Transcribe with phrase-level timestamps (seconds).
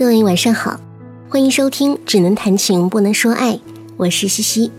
[0.00, 0.80] 各位晚上好，
[1.28, 3.52] 欢迎收听《只能谈情不能说爱》，
[3.98, 4.72] 我是西西。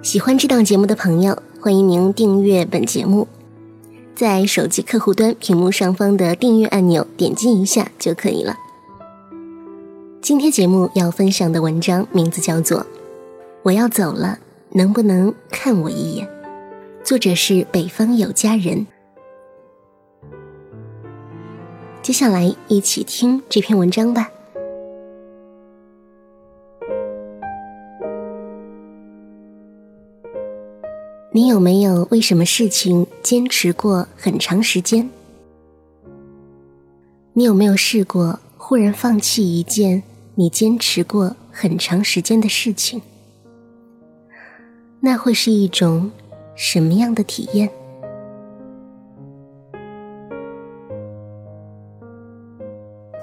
[0.00, 3.26] 喜欢这档节目的朋友，欢迎您订阅本节目，
[4.14, 8.56] 在手机客户端屏幕上方的订阅按钮点击一下就可以了。
[10.22, 12.82] 今天节目要分享的文章名字叫做
[13.64, 14.38] 《我要走了，
[14.70, 16.24] 能不能看我一眼》，
[17.02, 18.86] 作者是北方有佳人。
[22.04, 24.30] 接下来一起听这篇文章吧。
[31.32, 35.08] 你有没有为什么事情坚持过很长时间？
[37.32, 40.02] 你有没有试过忽然放弃一件
[40.34, 43.00] 你坚持过很长时间的事情？
[45.00, 46.10] 那会是一种
[46.54, 47.70] 什么样的体验？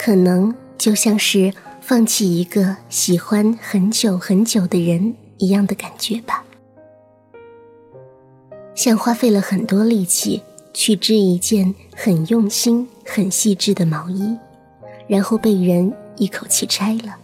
[0.04, 6.44] 可能就像是放弃一个喜欢很久很久的人一样的感觉吧，
[8.74, 10.42] 像花费了很多力气
[10.74, 14.36] 去织一件很用心、很细致的毛衣，
[15.06, 17.18] 然后被人一口气拆了。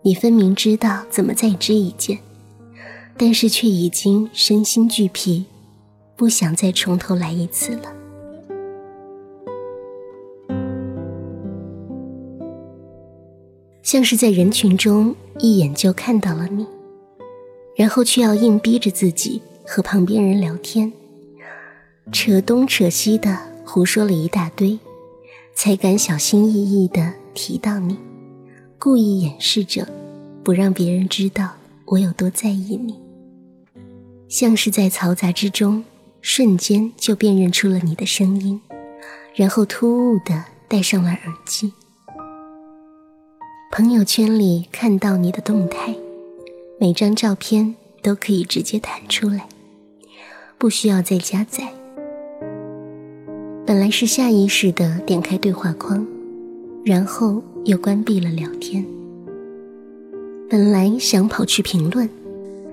[0.00, 2.18] 你分明知道怎么再织一件，
[3.18, 5.44] 但是却已经身心俱疲，
[6.16, 8.01] 不想再从头来一次了。
[13.82, 16.66] 像是在人群中一眼就看到了你，
[17.76, 20.92] 然后却要硬逼着自己和旁边人聊天，
[22.12, 24.78] 扯东扯西的胡说了一大堆，
[25.54, 27.98] 才敢小心翼翼的提到你，
[28.78, 29.88] 故意掩饰着，
[30.44, 31.50] 不让别人知道
[31.86, 32.94] 我有多在意你。
[34.28, 35.84] 像是在嘈杂之中，
[36.20, 38.60] 瞬间就辨认出了你的声音，
[39.34, 41.72] 然后突兀的戴上了耳机。
[43.74, 45.96] 朋友圈里看到你的动态，
[46.78, 49.48] 每张照片都可以直接弹出来，
[50.58, 51.72] 不需要再加载。
[53.64, 56.06] 本来是下意识的点开对话框，
[56.84, 58.84] 然后又关闭了聊天。
[60.50, 62.06] 本来想跑去评论，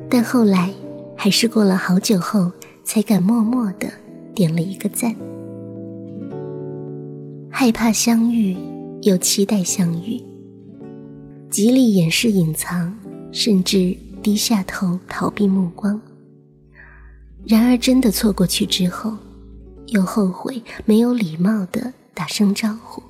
[0.10, 0.70] 但后来
[1.16, 2.52] 还是过了好久后
[2.84, 3.88] 才敢默默的
[4.36, 5.16] 点了一个赞。
[7.50, 8.58] 害怕相遇，
[9.04, 10.22] 又期待相遇。
[11.50, 12.96] 极力掩饰、隐藏，
[13.32, 16.00] 甚至低下头逃避目光。
[17.46, 19.18] 然而，真的错过去之后，
[19.88, 23.02] 又后悔没有礼貌的打声招呼，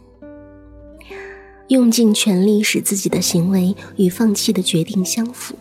[1.67, 5.55] 用尽全力使自己的行为与放弃的决定相符，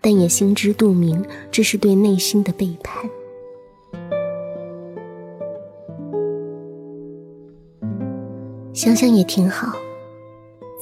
[0.00, 3.08] 但也心知肚明，这是对内心的背叛。
[8.72, 9.83] 想想也挺好。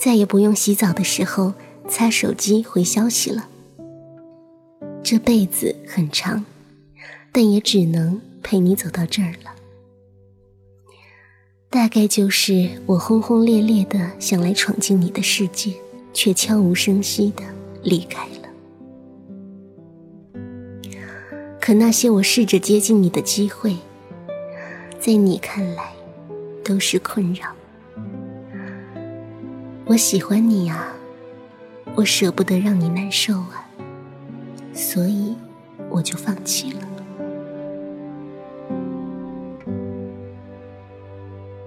[0.03, 1.55] 再也不用洗澡的时候
[1.89, 3.49] 擦手机回消息了。
[5.01, 6.45] 这辈子很长，
[7.31, 9.55] 但也只能陪你走到这儿了。
[11.71, 15.73] 大概就是我轰轰烈烈的想来闯进你的世界，
[16.13, 17.45] 却悄无声息的
[17.85, 18.49] 离开了。
[21.61, 23.77] 可那些我试着接近你的机会，
[24.99, 25.93] 在你看来
[26.65, 27.47] 都是困扰。
[29.93, 30.91] 我喜欢你啊，
[31.95, 33.69] 我舍不得让你难受啊，
[34.73, 35.37] 所以
[35.91, 36.81] 我就放弃了。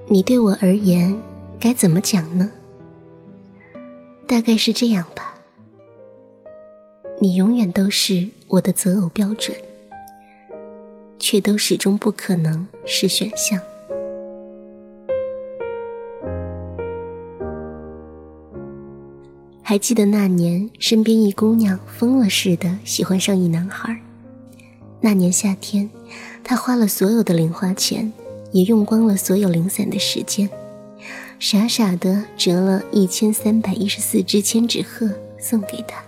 [0.08, 1.16] 你对我而言
[1.60, 2.52] 该怎么讲呢？
[4.26, 5.36] 大概是这样吧。
[7.22, 9.56] 你永远都是我的择偶标准，
[11.20, 13.62] 却都始终不可能是选项。
[19.68, 24.00] 还记得那年，身边一姑娘疯了似的喜欢上一男孩。
[25.02, 25.90] 那年夏天，
[26.44, 28.14] 她花了所有的零花钱，
[28.52, 30.48] 也用光了所有零散的时间，
[31.40, 35.10] 傻傻的折了一千三百一十四只千纸鹤
[35.40, 36.00] 送给他，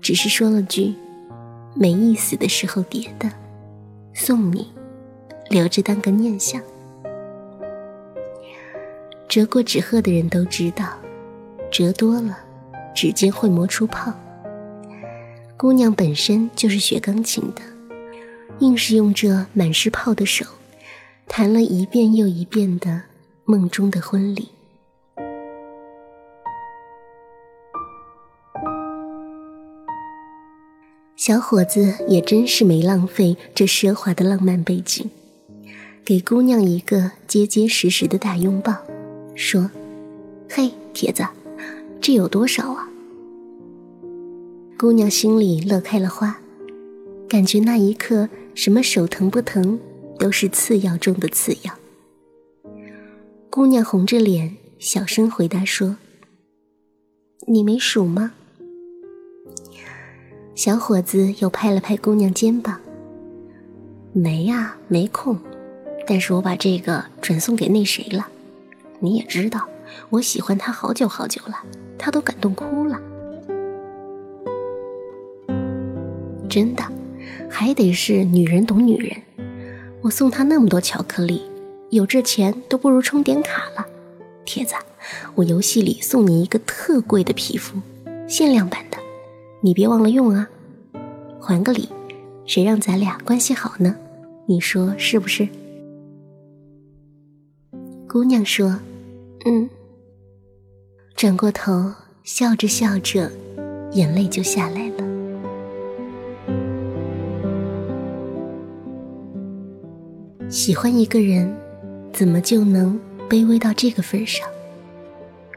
[0.00, 0.94] 只是说了句
[1.74, 3.28] “没意思的时候叠的，
[4.14, 4.68] 送你，
[5.50, 6.62] 留着当个念想”。
[9.26, 10.86] 折过纸鹤的人都知道。
[11.76, 12.38] 折多了，
[12.94, 14.10] 指尖会磨出泡。
[15.58, 17.60] 姑娘本身就是学钢琴的，
[18.60, 20.46] 硬是用这满是泡的手，
[21.28, 22.90] 弹了一遍又一遍的
[23.44, 24.48] 《梦中的婚礼》。
[31.14, 35.10] 小伙子也真是没浪费这奢华的浪漫背景，
[36.02, 38.74] 给姑娘一个结结实实的大拥抱，
[39.34, 39.70] 说
[40.48, 41.22] ：“嘿，铁子，
[42.00, 42.88] 这有多少啊？”
[44.78, 46.38] 姑娘心里乐开了花，
[47.28, 49.80] 感觉那一刻什么手疼不疼
[50.18, 51.72] 都是次要中的次要。
[53.48, 55.96] 姑娘红着脸，小声回答说
[57.48, 58.34] ：“你没数吗？”
[60.54, 62.80] 小伙子又拍了拍姑娘肩膀
[64.12, 65.38] ：“没呀，没空。”
[66.06, 68.28] 但是我把这个转送给那谁了，
[69.00, 69.68] 你也知道，
[70.10, 71.54] 我喜欢他好久好久了，
[71.98, 73.00] 他都感动哭了。
[76.48, 76.84] 真的，
[77.50, 79.16] 还得是女人懂女人。
[80.02, 81.42] 我送他那么多巧克力，
[81.90, 83.86] 有这钱都不如充点卡了。
[84.44, 84.74] 铁子，
[85.34, 87.80] 我游戏里送你一个特贵的皮肤，
[88.28, 88.98] 限量版的，
[89.60, 90.48] 你别忘了用啊。
[91.40, 91.88] 还个礼，
[92.46, 93.96] 谁让咱俩关系好呢？
[94.46, 95.48] 你说是不是？
[98.08, 98.78] 姑娘说
[99.44, 99.68] ：“嗯。”
[101.16, 101.90] 转过头，
[102.24, 103.32] 笑着笑着，
[103.92, 104.96] 眼泪就下来了。
[110.50, 111.56] 喜欢一个人，
[112.12, 114.46] 怎么就能卑微到这个份上？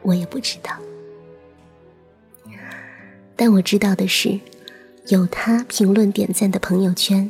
[0.02, 0.72] 我也不知道。
[3.36, 4.40] 但我知道的是，
[5.08, 7.30] 有他评论点赞的朋友圈，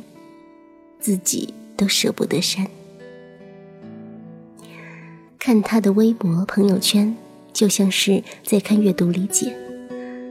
[1.00, 2.64] 自己都舍不得删。
[5.36, 7.16] 看他的微博朋友圈，
[7.60, 9.54] 就像是在看阅读理解，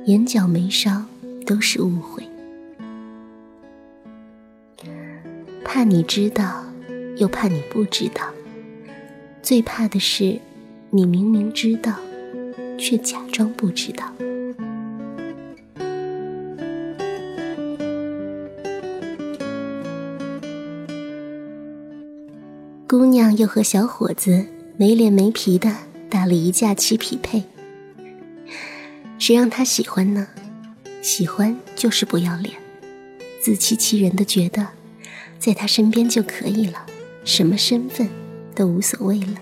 [0.05, 1.05] 眼角眉梢
[1.45, 2.23] 都是误会。
[5.63, 6.65] 怕你知道，
[7.17, 8.23] 又怕你不知道，
[9.43, 10.39] 最怕的是
[10.89, 11.93] 你明明知道，
[12.79, 14.11] 却假装不知道。
[22.87, 24.47] 姑娘又和小伙子。
[24.79, 25.69] 没脸没皮的
[26.09, 27.43] 打了一架棋匹配，
[29.19, 30.27] 谁让他喜欢呢？
[31.01, 32.55] 喜欢就是不要脸，
[33.41, 34.67] 自欺欺人的觉得
[35.37, 36.85] 在他身边就可以了，
[37.23, 38.09] 什么身份
[38.55, 39.35] 都无所谓了。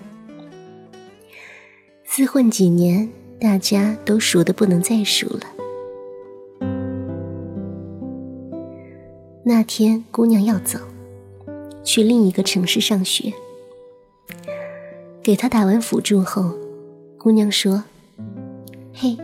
[2.06, 3.10] 厮混几年，
[3.40, 5.46] 大家都熟的不能再熟了。
[9.44, 10.78] 那天姑娘要走，
[11.82, 13.32] 去另一个城市上学。
[15.28, 16.54] 给他打完辅助后，
[17.18, 17.84] 姑娘说
[18.96, 19.14] ：“嘿，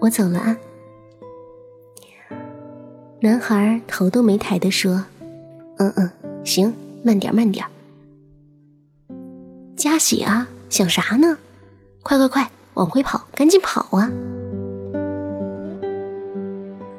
[0.00, 0.56] 我走了啊。”
[3.20, 5.04] 男孩头都没抬的说
[5.76, 6.10] ：“嗯嗯，
[6.42, 6.72] 行，
[7.04, 7.66] 慢点慢点。”
[9.76, 11.36] 加喜啊，想啥呢？
[12.02, 14.10] 快快快，往回跑，赶紧跑啊！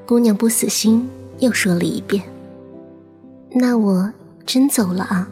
[0.06, 1.10] 姑娘不死心，
[1.40, 2.24] 又说了一遍
[3.50, 4.14] ：“那我
[4.46, 5.28] 真走了啊。”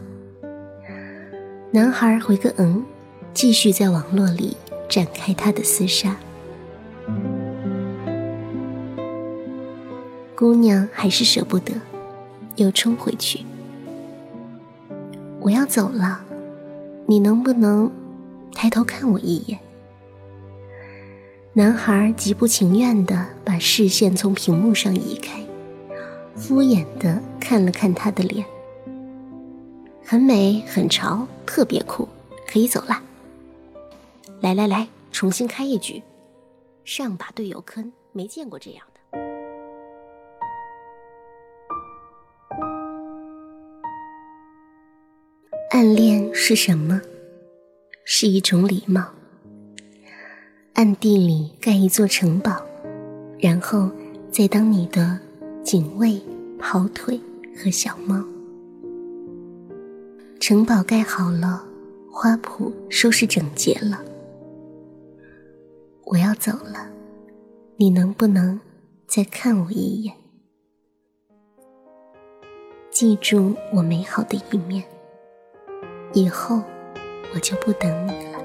[1.70, 2.84] 男孩回个嗯。
[3.34, 4.58] 继续在网络里
[4.90, 6.18] 展开他的厮杀，
[10.36, 11.74] 姑娘还是舍不得，
[12.58, 13.46] 又冲回去。
[15.40, 16.22] 我要走了，
[17.08, 17.90] 你能不能
[18.54, 19.60] 抬头看我一眼？
[21.54, 25.42] 男孩极不情愿的把视线从屏幕上移开，
[26.36, 28.46] 敷衍的看了看他的脸，
[30.06, 32.08] 很美，很潮，特别酷，
[32.46, 33.02] 可以走了。
[34.42, 36.02] 来来来，重新开一局，
[36.84, 39.00] 上把队友坑，没见过这样的。
[45.70, 47.00] 暗恋是什么？
[48.04, 49.06] 是一种礼貌。
[50.74, 52.66] 暗地里盖一座城堡，
[53.38, 53.92] 然后
[54.32, 55.20] 再当你的
[55.64, 56.20] 警卫、
[56.58, 57.22] 跑腿
[57.56, 58.26] 和小猫。
[60.40, 61.64] 城堡盖好了，
[62.12, 64.04] 花圃收拾整洁了。
[66.12, 66.92] 我要走了，
[67.78, 68.60] 你能不能
[69.08, 70.14] 再看我一眼？
[72.90, 74.84] 记住我美好的一面，
[76.12, 76.62] 以后
[77.34, 78.42] 我就不等你了。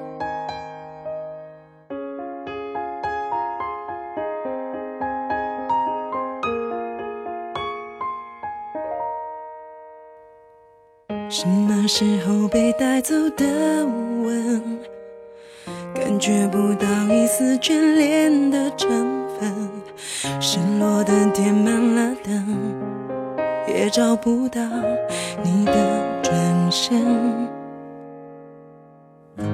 [11.28, 13.44] 什么时候被带走的
[13.84, 14.95] 吻？
[16.08, 18.88] 感觉不到一丝眷恋的成
[19.40, 19.52] 分，
[20.40, 22.46] 失落的点满了灯，
[23.66, 24.60] 也找不到
[25.42, 25.72] 你的
[26.22, 26.32] 转
[26.70, 27.02] 身。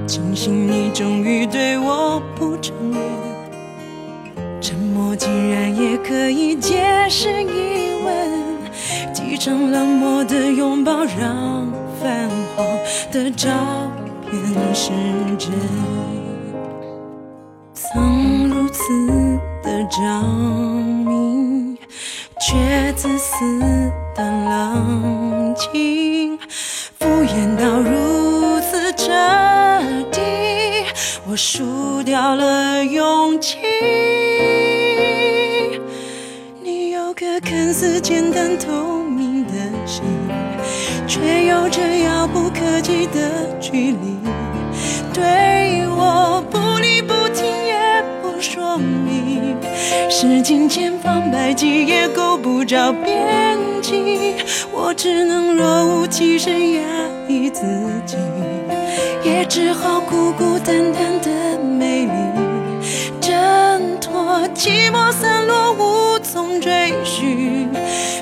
[0.06, 3.00] 庆幸你终于对我不承认，
[4.60, 11.72] 沉默竟然也可以解释疑问，几场冷漠的拥抱让。
[11.98, 12.66] 泛黄
[13.10, 13.48] 的照
[14.28, 14.42] 片
[14.74, 14.90] 失
[15.38, 15.50] 真，
[18.84, 20.00] 曾如此的着
[21.06, 21.78] 迷，
[22.40, 23.60] 却自私
[24.14, 26.36] 的冷静，
[26.98, 29.12] 敷衍到如此彻
[30.10, 30.20] 底，
[31.28, 33.58] 我输掉了勇气。
[36.60, 39.52] 你有个看似简单透明的
[39.86, 40.02] 心，
[41.06, 44.18] 却有着遥不可及的距离。
[45.14, 45.22] 对
[50.14, 54.34] 使尽千方百计也够不着边际。
[54.70, 56.82] 我只能若无其事压
[57.26, 57.62] 抑自
[58.04, 58.18] 己，
[59.24, 62.12] 也只好孤孤单单的美丽。
[63.22, 67.70] 挣脱寂寞散落无从追寻，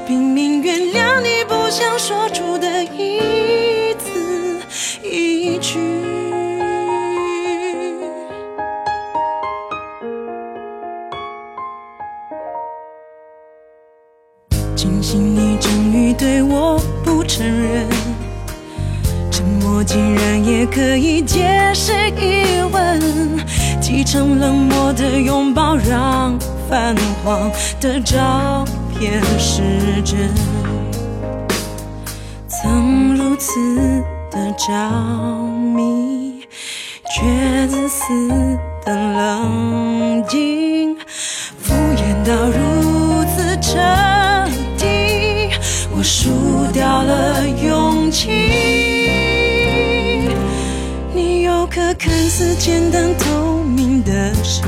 [0.06, 3.18] 拼命原谅你不想说出的一
[14.82, 17.86] 庆幸你终于对我不承认，
[19.30, 22.98] 沉默竟然也可以解释疑问。
[23.78, 26.34] 几场冷漠的拥抱，让
[26.66, 28.64] 泛黄的照
[28.98, 30.30] 片失真。
[32.48, 34.72] 曾如此的着
[35.76, 36.40] 迷，
[37.14, 40.69] 却自私的冷静，
[52.60, 54.62] 简单透明的心，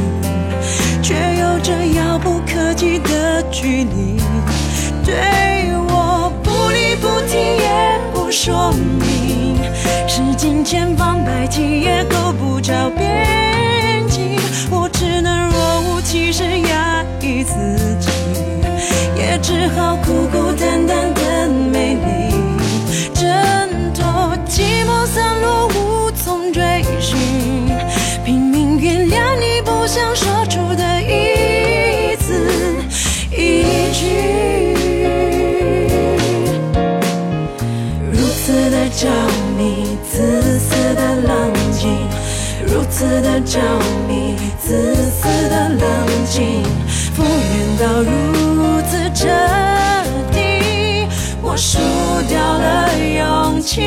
[1.03, 4.17] 却有着遥不可及的距离。
[5.05, 5.15] 对
[5.91, 9.59] 我不离不弃也不说明，
[10.09, 14.39] 使尽千方百计也够不着边际。
[14.71, 17.53] 我只能若无其事压抑自
[18.01, 18.09] 己，
[19.19, 19.95] 也只好
[29.93, 32.49] 想说出的一字
[33.31, 34.07] 一句。
[38.11, 39.07] 如此的着
[39.59, 41.91] 迷，自私的冷静；
[42.67, 43.61] 如此的着
[44.09, 45.85] 迷，自私的冷
[46.25, 46.63] 静，
[47.15, 48.09] 敷衍到如
[48.89, 49.29] 此彻
[50.33, 51.07] 底，
[51.43, 51.79] 我输
[52.31, 53.83] 掉了勇气。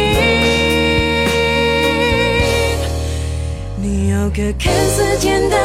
[3.82, 5.65] 你有个看似简单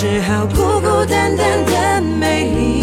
[0.00, 2.79] 只好孤孤单单的美丽。